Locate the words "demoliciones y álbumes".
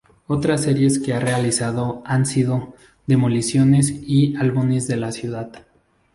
3.05-4.87